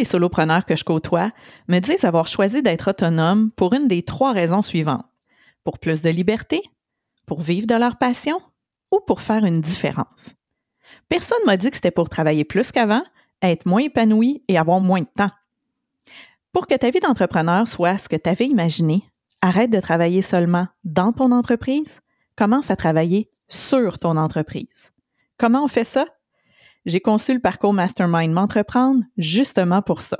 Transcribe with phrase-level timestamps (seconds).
[0.00, 1.30] les solopreneurs que je côtoie
[1.68, 5.04] me disent avoir choisi d'être autonome pour une des trois raisons suivantes.
[5.62, 6.62] Pour plus de liberté,
[7.26, 8.40] pour vivre de leur passion
[8.90, 10.30] ou pour faire une différence.
[11.10, 13.02] Personne m'a dit que c'était pour travailler plus qu'avant,
[13.42, 15.30] être moins épanoui et avoir moins de temps.
[16.52, 19.04] Pour que ta vie d'entrepreneur soit ce que tu avais imaginé,
[19.42, 22.00] arrête de travailler seulement dans ton entreprise,
[22.36, 24.66] commence à travailler sur ton entreprise.
[25.36, 26.06] Comment on fait ça?
[26.86, 30.18] J'ai conçu le parcours Mastermind M'entreprendre justement pour ça.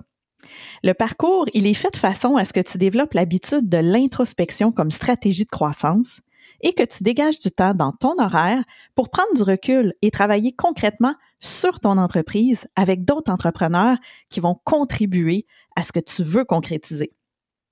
[0.82, 4.72] Le parcours, il est fait de façon à ce que tu développes l'habitude de l'introspection
[4.72, 6.20] comme stratégie de croissance
[6.62, 8.62] et que tu dégages du temps dans ton horaire
[8.94, 13.96] pour prendre du recul et travailler concrètement sur ton entreprise avec d'autres entrepreneurs
[14.28, 15.46] qui vont contribuer
[15.76, 17.12] à ce que tu veux concrétiser.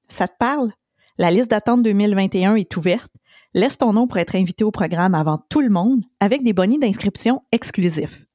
[0.09, 0.73] Ça te parle?
[1.19, 3.11] La liste d'attente 2021 est ouverte.
[3.53, 6.79] Laisse ton nom pour être invité au programme avant tout le monde avec des bonnets
[6.79, 8.28] d'inscription exclusifs.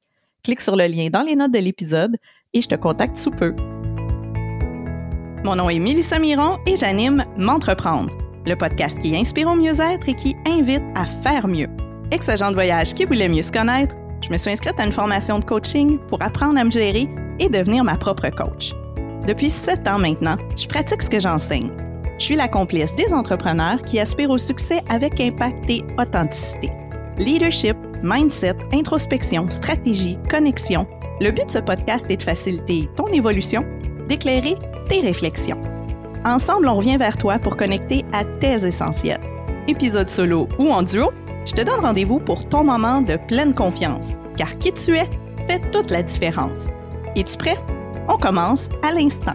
[0.44, 2.16] Clique sur le lien dans les notes de l'épisode
[2.52, 3.54] et je te contacte sous peu.
[5.42, 8.12] Mon nom est Mélissa Miron et j'anime M'entreprendre,
[8.46, 11.68] le podcast qui inspire au mieux-être et qui invite à faire mieux.
[12.10, 15.38] Ex-agent de voyage qui voulait mieux se connaître, je me suis inscrite à une formation
[15.38, 18.72] de coaching pour apprendre à me gérer et devenir ma propre coach.
[19.26, 21.70] Depuis sept ans maintenant, je pratique ce que j'enseigne.
[22.18, 26.70] Je suis la complice des entrepreneurs qui aspirent au succès avec impact et authenticité.
[27.18, 30.86] Leadership, mindset, introspection, stratégie, connexion.
[31.20, 33.64] Le but de ce podcast est de faciliter ton évolution,
[34.08, 34.56] d'éclairer
[34.88, 35.60] tes réflexions.
[36.24, 39.20] Ensemble, on revient vers toi pour connecter à tes essentiels.
[39.68, 41.10] Épisode solo ou en duo,
[41.46, 45.08] je te donne rendez-vous pour ton moment de pleine confiance, car qui tu es
[45.46, 46.66] fait toute la différence.
[47.16, 47.58] Es-tu prêt?
[48.08, 49.34] On commence à l'instant.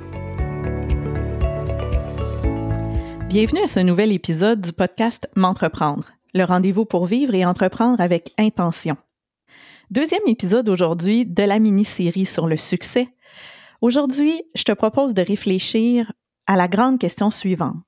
[3.29, 8.33] Bienvenue à ce nouvel épisode du podcast M'entreprendre le rendez-vous pour vivre et entreprendre avec
[8.37, 8.97] intention.
[9.89, 13.07] Deuxième épisode aujourd'hui de la mini-série sur le succès.
[13.81, 16.11] Aujourd'hui, je te propose de réfléchir
[16.45, 17.83] à la grande question suivante.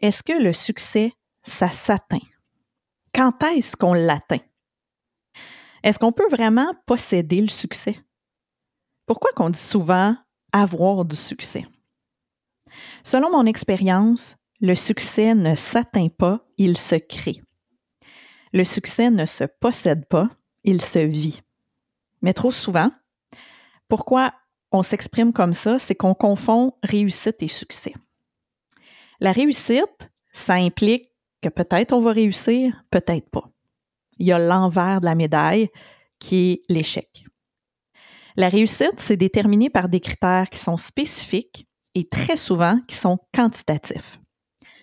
[0.00, 1.12] Est-ce que le succès,
[1.42, 2.26] ça s'atteint?
[3.14, 4.40] Quand est-ce qu'on l'atteint?
[5.82, 7.96] Est-ce qu'on peut vraiment posséder le succès?
[9.06, 10.16] Pourquoi qu'on dit souvent
[10.52, 11.66] avoir du succès?
[13.04, 17.43] Selon mon expérience, le succès ne s'atteint pas, il se crée.
[18.54, 20.30] Le succès ne se possède pas,
[20.62, 21.42] il se vit.
[22.22, 22.92] Mais trop souvent,
[23.88, 24.32] pourquoi
[24.70, 27.94] on s'exprime comme ça, c'est qu'on confond réussite et succès.
[29.18, 31.10] La réussite, ça implique
[31.42, 33.50] que peut-être on va réussir, peut-être pas.
[34.18, 35.68] Il y a l'envers de la médaille
[36.20, 37.24] qui est l'échec.
[38.36, 41.66] La réussite, c'est déterminé par des critères qui sont spécifiques
[41.96, 44.20] et très souvent qui sont quantitatifs.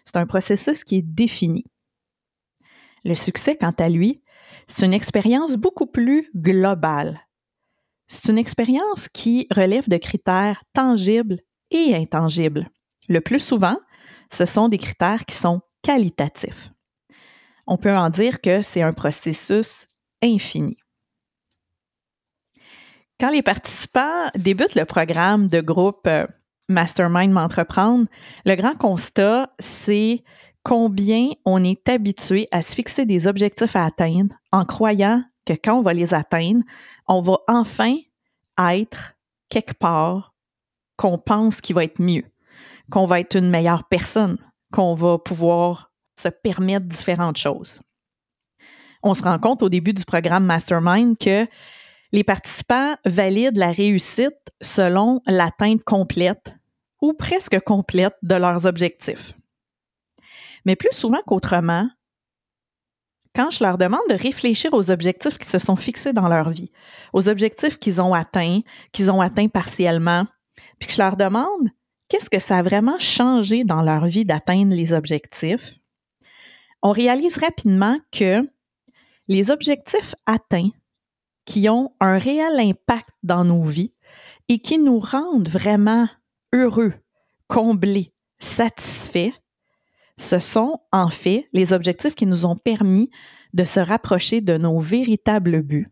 [0.04, 1.71] C'est un processus qui est défini.
[3.04, 4.22] Le succès, quant à lui,
[4.68, 7.22] c'est une expérience beaucoup plus globale.
[8.08, 11.40] C'est une expérience qui relève de critères tangibles
[11.72, 12.70] et intangibles.
[13.08, 13.78] Le plus souvent,
[14.32, 16.72] ce sont des critères qui sont qualitatifs.
[17.68, 19.88] On peut en dire que c'est un processus
[20.22, 20.78] infini.
[23.20, 26.26] Quand les participants débutent le programme de groupe euh,
[26.70, 28.08] Mastermind M'entreprendre,
[28.46, 30.24] le grand constat, c'est
[30.64, 35.80] combien on est habitué à se fixer des objectifs à atteindre en croyant que quand
[35.80, 36.64] on va les atteindre,
[37.08, 37.96] on va enfin
[38.58, 39.14] être
[39.50, 40.34] quelque part
[40.98, 42.26] qu'on pense qu'il va être mieux,
[42.92, 44.38] qu'on va être une meilleure personne,
[44.72, 47.80] qu'on va pouvoir se permettre différentes choses.
[49.04, 51.48] On se rend compte au début du programme Mastermind que
[52.12, 56.54] les participants valident la réussite selon l'atteinte complète
[57.02, 59.34] ou presque complète de leurs objectifs.
[60.66, 61.90] Mais plus souvent qu'autrement,
[63.34, 66.72] quand je leur demande de réfléchir aux objectifs qui se sont fixés dans leur vie,
[67.14, 68.62] aux objectifs qu'ils ont atteints,
[68.92, 70.26] qu'ils ont atteints partiellement,
[70.80, 71.70] puis que je leur demande
[72.10, 75.76] qu'est-ce que ça a vraiment changé dans leur vie d'atteindre les objectifs,
[76.84, 78.42] on réalise rapidement que
[79.28, 80.72] les objectifs atteints
[81.46, 83.94] qui ont un réel impact dans nos vies
[84.50, 86.08] et qui nous rendent vraiment
[86.54, 86.94] heureux,
[87.48, 89.32] comblés, satisfaits,
[90.22, 93.10] ce sont en fait les objectifs qui nous ont permis
[93.54, 95.92] de se rapprocher de nos véritables buts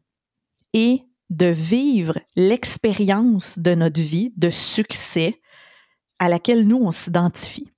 [0.74, 5.42] et de vivre l'expérience de notre vie de succès
[6.20, 7.72] à laquelle nous, on s'identifie.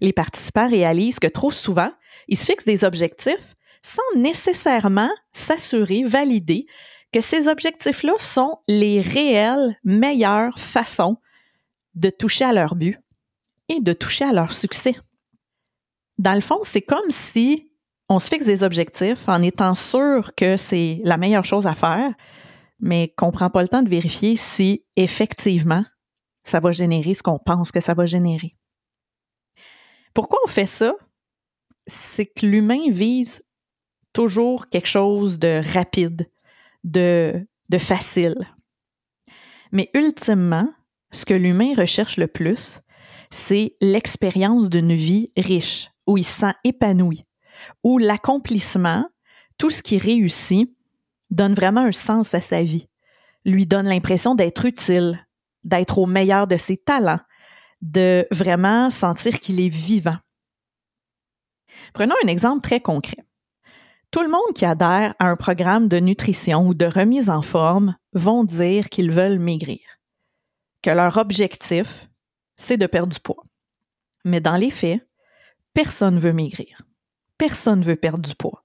[0.00, 1.90] Les participants réalisent que trop souvent,
[2.28, 6.66] ils se fixent des objectifs sans nécessairement s'assurer, valider
[7.12, 11.16] que ces objectifs-là sont les réelles meilleures façons
[11.94, 13.01] de toucher à leur but
[13.80, 14.96] de toucher à leur succès.
[16.18, 17.72] Dans le fond, c'est comme si
[18.08, 22.12] on se fixe des objectifs en étant sûr que c'est la meilleure chose à faire,
[22.78, 25.84] mais qu'on ne prend pas le temps de vérifier si effectivement
[26.44, 28.56] ça va générer ce qu'on pense que ça va générer.
[30.14, 30.94] Pourquoi on fait ça?
[31.86, 33.42] C'est que l'humain vise
[34.12, 36.30] toujours quelque chose de rapide,
[36.84, 38.36] de, de facile.
[39.70, 40.68] Mais ultimement,
[41.12, 42.80] ce que l'humain recherche le plus,
[43.32, 47.24] c'est l'expérience d'une vie riche, où il se sent épanoui,
[47.82, 49.08] où l'accomplissement,
[49.58, 50.70] tout ce qui réussit,
[51.30, 52.88] donne vraiment un sens à sa vie,
[53.44, 55.26] lui donne l'impression d'être utile,
[55.64, 57.20] d'être au meilleur de ses talents,
[57.80, 60.18] de vraiment sentir qu'il est vivant.
[61.94, 63.24] Prenons un exemple très concret.
[64.10, 67.96] Tout le monde qui adhère à un programme de nutrition ou de remise en forme
[68.12, 69.80] vont dire qu'ils veulent maigrir,
[70.82, 72.08] que leur objectif,
[72.56, 73.42] c'est de perdre du poids.
[74.24, 75.06] Mais dans les faits,
[75.74, 76.82] personne ne veut maigrir.
[77.38, 78.64] Personne ne veut perdre du poids.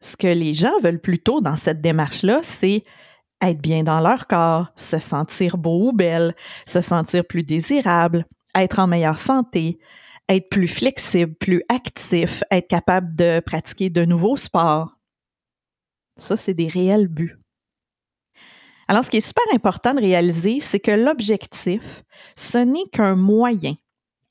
[0.00, 2.84] Ce que les gens veulent plutôt dans cette démarche-là, c'est
[3.40, 6.34] être bien dans leur corps, se sentir beau ou belle,
[6.66, 9.78] se sentir plus désirable, être en meilleure santé,
[10.28, 14.98] être plus flexible, plus actif, être capable de pratiquer de nouveaux sports.
[16.16, 17.38] Ça, c'est des réels buts.
[18.88, 22.04] Alors, ce qui est super important de réaliser, c'est que l'objectif,
[22.36, 23.74] ce n'est qu'un moyen,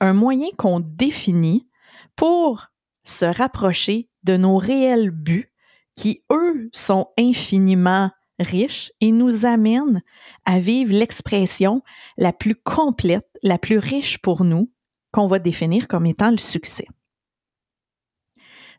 [0.00, 1.68] un moyen qu'on définit
[2.16, 2.68] pour
[3.04, 5.52] se rapprocher de nos réels buts
[5.96, 10.02] qui, eux, sont infiniment riches et nous amènent
[10.44, 11.82] à vivre l'expression
[12.16, 14.72] la plus complète, la plus riche pour nous,
[15.12, 16.86] qu'on va définir comme étant le succès.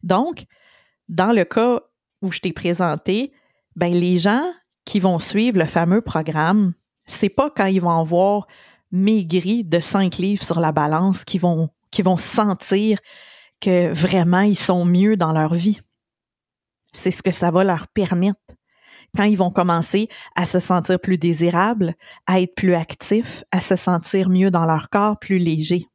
[0.04, 0.46] Donc,
[1.08, 1.82] dans le cas
[2.22, 3.32] où je t'ai présenté,
[3.76, 4.44] ben les gens
[4.86, 6.74] qui vont suivre le fameux programme,
[7.06, 8.48] c'est pas quand ils vont avoir
[8.92, 13.00] maigri de 5 livres sur la balance qu'ils vont, qu'ils vont sentir
[13.60, 15.82] que vraiment ils sont mieux dans leur vie.
[16.94, 18.40] C'est ce que ça va leur permettre.
[19.16, 21.96] Quand ils vont commencer à se sentir plus désirables,
[22.26, 25.88] à être plus actifs, à se sentir mieux dans leur corps, plus léger.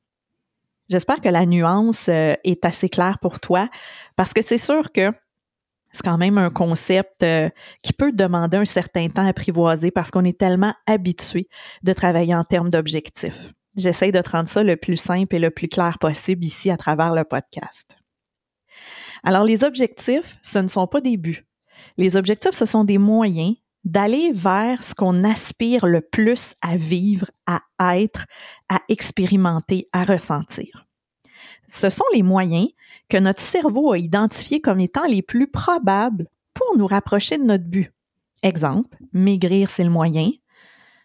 [0.88, 3.68] J'espère que la nuance euh, est assez claire pour toi
[4.16, 5.12] parce que c'est sûr que
[5.92, 7.48] c'est quand même un concept euh,
[7.82, 11.48] qui peut demander un certain temps à apprivoiser parce qu'on est tellement habitué
[11.82, 13.52] de travailler en termes d'objectifs.
[13.76, 16.76] J'essaie de te rendre ça le plus simple et le plus clair possible ici à
[16.76, 17.96] travers le podcast.
[19.22, 21.46] Alors, les objectifs, ce ne sont pas des buts.
[21.96, 23.54] Les objectifs, ce sont des moyens
[23.84, 28.26] d'aller vers ce qu'on aspire le plus à vivre, à être,
[28.68, 30.86] à expérimenter, à ressentir.
[31.66, 32.68] Ce sont les moyens
[33.10, 37.64] que notre cerveau a identifiés comme étant les plus probables pour nous rapprocher de notre
[37.64, 37.92] but.
[38.42, 40.30] Exemple, maigrir, c'est le moyen.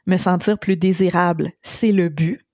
[0.06, 2.46] Me sentir plus désirable, c'est le but.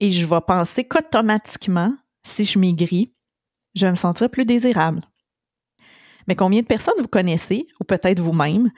[0.00, 1.94] Et je vais penser qu'automatiquement,
[2.24, 3.12] si je maigris,
[3.74, 5.02] je vais me sentir plus désirable.
[6.26, 8.70] Mais combien de personnes vous connaissez, ou peut-être vous-même,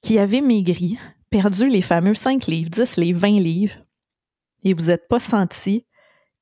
[0.00, 0.98] qui avez maigri,
[1.30, 3.76] perdu les fameux 5 livres, 10 livres, 20 livres,
[4.62, 5.84] et vous n'êtes pas senti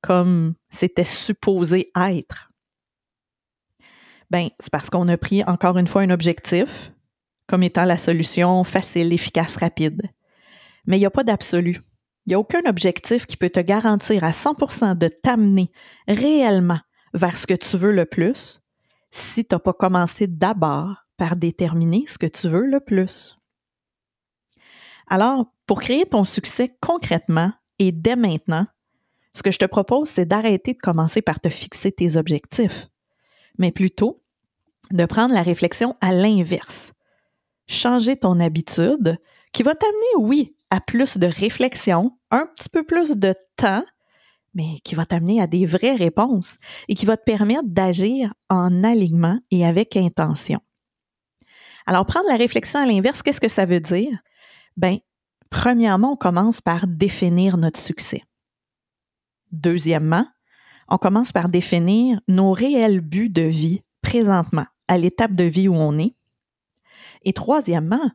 [0.05, 2.51] comme c'était supposé être?
[4.31, 6.93] Ben, c'est parce qu'on a pris encore une fois un objectif
[7.47, 10.03] comme étant la solution facile, efficace, rapide.
[10.87, 11.81] Mais il n'y a pas d'absolu.
[12.27, 15.71] Il n'y a aucun objectif qui peut te garantir à 100% de t'amener
[16.06, 16.81] réellement
[17.15, 18.61] vers ce que tu veux le plus
[19.11, 23.39] si tu n'as pas commencé d'abord par déterminer ce que tu veux le plus.
[25.06, 28.67] Alors, pour créer ton succès concrètement et dès maintenant,
[29.34, 32.88] ce que je te propose, c'est d'arrêter de commencer par te fixer tes objectifs,
[33.58, 34.22] mais plutôt
[34.91, 36.93] de prendre la réflexion à l'inverse.
[37.67, 39.19] Changer ton habitude
[39.53, 43.84] qui va t'amener, oui, à plus de réflexion, un petit peu plus de temps
[44.55, 46.56] mais qui va t'amener à des vraies réponses
[46.88, 50.60] et qui va te permettre d'agir en alignement et avec intention.
[51.86, 54.19] Alors, prendre la réflexion à l'inverse, qu'est-ce que ça veut dire?
[54.76, 54.98] Ben,
[55.50, 58.22] premièrement, on commence par définir notre succès.
[59.55, 60.27] Deuxièmement,
[60.89, 65.77] on commence par définir nos réels buts de vie présentement, à l'étape de vie où
[65.77, 66.17] on est.
[67.23, 68.11] Et troisièmement,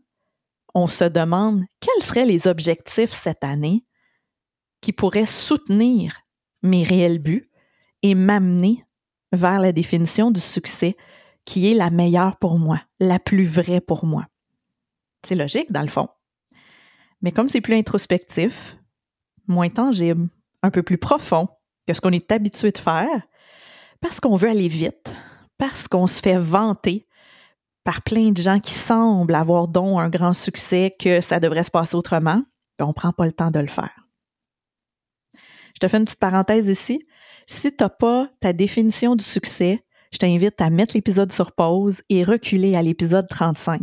[0.75, 3.85] on se demande quels seraient les objectifs cette année
[4.81, 6.19] qui pourraient soutenir
[6.61, 7.49] mes réels buts
[8.03, 8.85] et m'amener
[9.31, 10.97] vers la définition du succès
[11.45, 14.27] qui est la meilleure pour moi, la plus vraie pour moi.
[15.25, 16.09] C'est logique dans le fond.
[17.21, 18.77] Mais comme c'est plus introspectif,
[19.47, 20.29] moins tangible,
[20.63, 21.47] un peu plus profond
[21.87, 23.27] que ce qu'on est habitué de faire,
[24.01, 25.13] parce qu'on veut aller vite,
[25.57, 27.07] parce qu'on se fait vanter
[27.83, 31.71] par plein de gens qui semblent avoir donc un grand succès que ça devrait se
[31.71, 32.43] passer autrement,
[32.77, 34.07] ben, on ne prend pas le temps de le faire.
[35.33, 37.05] Je te fais une petite parenthèse ici.
[37.47, 42.01] Si tu n'as pas ta définition du succès, je t'invite à mettre l'épisode sur pause
[42.09, 43.81] et reculer à l'épisode 35.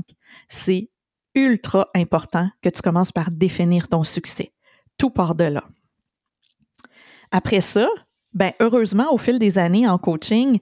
[0.49, 0.90] C'est
[1.35, 4.52] ultra important que tu commences par définir ton succès.
[4.99, 5.64] Tout part de là.
[7.30, 7.88] Après ça,
[8.33, 10.59] ben, heureusement, au fil des années en coaching,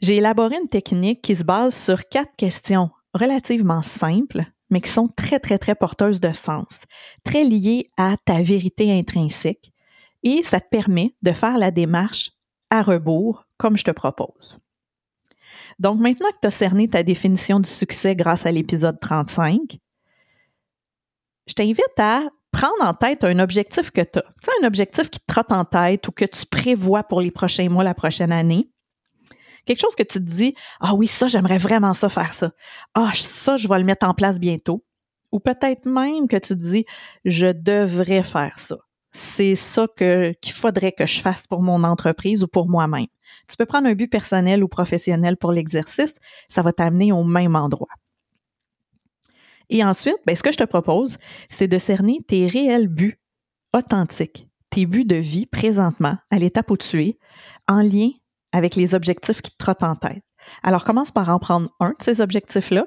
[0.00, 5.08] j'ai élaboré une technique qui se base sur quatre questions relativement simples, mais qui sont
[5.08, 6.84] très, très, très porteuses de sens,
[7.24, 9.72] très liées à ta vérité intrinsèque,
[10.22, 12.30] et ça te permet de faire la démarche
[12.70, 14.58] à rebours, comme je te propose.
[15.78, 19.78] Donc, maintenant que tu as cerné ta définition du succès grâce à l'épisode 35,
[21.46, 22.22] je t'invite à
[22.52, 24.22] prendre en tête un objectif que tu as.
[24.22, 27.30] Tu sais, un objectif qui te trotte en tête ou que tu prévois pour les
[27.30, 28.70] prochains mois, la prochaine année.
[29.66, 32.52] Quelque chose que tu te dis, ah oui, ça, j'aimerais vraiment ça faire ça.
[32.94, 34.84] Ah, ça, je vais le mettre en place bientôt.
[35.32, 36.86] Ou peut-être même que tu te dis,
[37.24, 38.78] je devrais faire ça.
[39.12, 43.06] C'est ça que, qu'il faudrait que je fasse pour mon entreprise ou pour moi-même.
[43.48, 47.56] Tu peux prendre un but personnel ou professionnel pour l'exercice, ça va t'amener au même
[47.56, 47.88] endroit.
[49.70, 51.16] Et ensuite, ben, ce que je te propose,
[51.48, 53.20] c'est de cerner tes réels buts
[53.72, 57.18] authentiques, tes buts de vie présentement, à l'étape où tu es,
[57.68, 58.10] en lien
[58.52, 60.24] avec les objectifs qui te trottent en tête.
[60.64, 62.86] Alors, commence par en prendre un de ces objectifs-là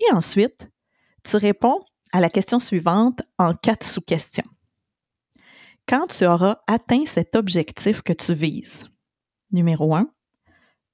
[0.00, 0.70] et ensuite,
[1.22, 1.80] tu réponds
[2.12, 4.48] à la question suivante en quatre sous-questions.
[5.86, 8.84] Quand tu auras atteint cet objectif que tu vises,
[9.50, 10.10] numéro un,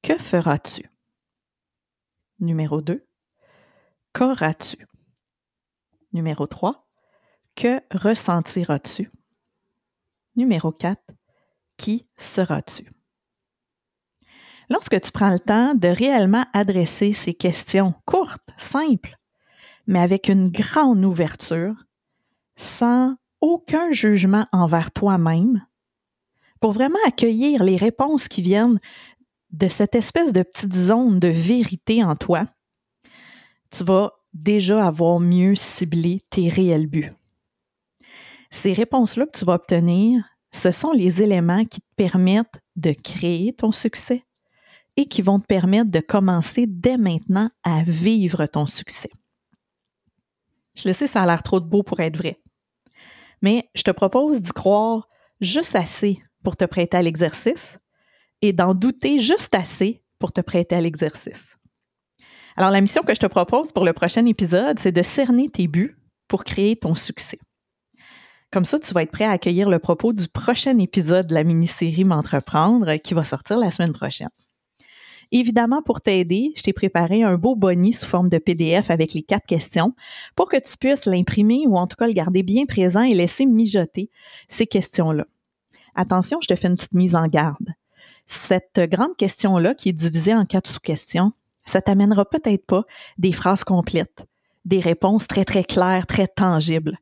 [0.02, 0.90] que feras-tu?
[2.40, 3.07] Numéro 2,
[4.12, 4.78] qu'auras-tu?
[6.12, 6.87] Numéro 3,
[7.55, 9.11] que ressentiras-tu?
[10.37, 11.00] Numéro 4,
[11.77, 12.91] qui seras-tu?
[14.71, 19.17] Lorsque tu prends le temps de réellement adresser ces questions courtes, simples,
[19.87, 21.75] mais avec une grande ouverture,
[22.57, 25.65] sans aucun jugement envers toi-même,
[26.61, 28.81] pour vraiment accueillir les réponses qui viennent
[29.50, 32.47] de cette espèce de petite zone de vérité en toi,
[33.71, 37.12] tu vas déjà avoir mieux ciblé tes réels buts.
[38.50, 43.52] Ces réponses-là que tu vas obtenir, ce sont les éléments qui te permettent de créer
[43.52, 44.25] ton succès,
[44.99, 49.12] et qui vont te permettre de commencer dès maintenant à vivre ton succès.
[50.75, 52.40] Je le sais, ça a l'air trop beau pour être vrai.
[53.40, 55.08] Mais je te propose d'y croire
[55.40, 57.78] juste assez pour te prêter à l'exercice
[58.42, 61.48] et d'en douter juste assez pour te prêter à l'exercice.
[62.59, 65.69] Alors, la mission que je te propose pour le prochain épisode, c'est de cerner tes
[65.69, 65.97] buts
[66.27, 67.38] pour créer ton succès.
[68.50, 71.45] Comme ça, tu vas être prêt à accueillir le propos du prochain épisode de la
[71.45, 74.31] mini-série M'entreprendre qui va sortir la semaine prochaine.
[75.31, 79.23] Évidemment, pour t'aider, je t'ai préparé un beau boni sous forme de PDF avec les
[79.23, 79.95] quatre questions
[80.35, 83.47] pour que tu puisses l'imprimer ou en tout cas le garder bien présent et laisser
[83.47, 84.11] mijoter
[84.49, 85.27] ces questions-là.
[85.95, 87.69] Attention, je te fais une petite mise en garde.
[88.27, 91.33] Cette grande question-là, qui est divisée en quatre sous-questions,
[91.69, 92.85] ça t'amènera peut-être pas
[93.19, 94.27] des phrases complètes,
[94.65, 96.99] des réponses très, très claires, très tangibles.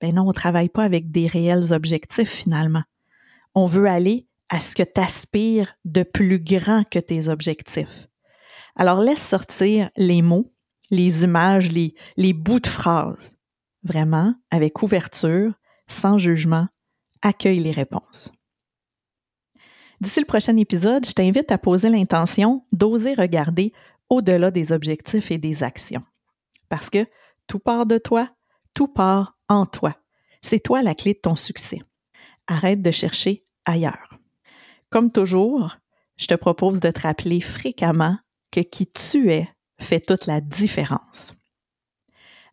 [0.00, 2.82] Ben non, on travaille pas avec des réels objectifs finalement.
[3.54, 8.08] On veut aller à ce que tu aspires de plus grand que tes objectifs.
[8.76, 10.52] Alors laisse sortir les mots,
[10.90, 13.36] les images, les, les bouts de phrases.
[13.82, 15.52] Vraiment, avec ouverture,
[15.88, 16.68] sans jugement,
[17.22, 18.32] accueille les réponses.
[20.00, 23.74] D'ici le prochain épisode, je t'invite à poser l'intention d'oser regarder
[24.10, 26.02] au-delà des objectifs et des actions.
[26.68, 27.06] Parce que
[27.46, 28.28] tout part de toi,
[28.74, 29.96] tout part en toi.
[30.42, 31.80] C'est toi la clé de ton succès.
[32.46, 34.18] Arrête de chercher ailleurs.
[34.90, 35.76] Comme toujours,
[36.16, 38.18] je te propose de te rappeler fréquemment
[38.50, 39.48] que qui tu es
[39.80, 41.34] fait toute la différence.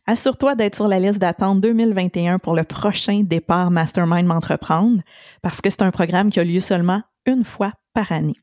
[0.06, 5.02] Assure-toi d'être sur la liste d'attente 2021 pour le prochain départ Mastermind M'entreprendre
[5.42, 8.38] parce que c'est un programme qui a lieu seulement une fois par année.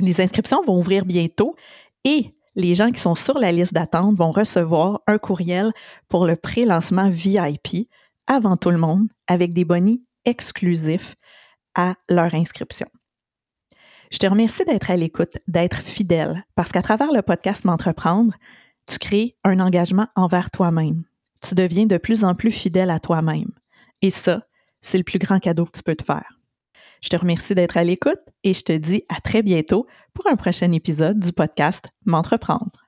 [0.00, 1.54] Les inscriptions vont ouvrir bientôt
[2.04, 5.72] et les gens qui sont sur la liste d'attente vont recevoir un courriel
[6.08, 7.88] pour le pré-lancement VIP
[8.26, 11.14] avant tout le monde avec des bonnies exclusifs
[11.74, 12.86] à leur inscription.
[14.10, 18.34] Je te remercie d'être à l'écoute, d'être fidèle, parce qu'à travers le podcast M'entreprendre,
[18.86, 21.04] tu crées un engagement envers toi-même.
[21.42, 23.50] Tu deviens de plus en plus fidèle à toi-même.
[24.00, 24.46] Et ça,
[24.80, 26.35] c'est le plus grand cadeau que tu peux te faire.
[27.02, 30.36] Je te remercie d'être à l'écoute et je te dis à très bientôt pour un
[30.36, 32.85] prochain épisode du podcast M'entreprendre.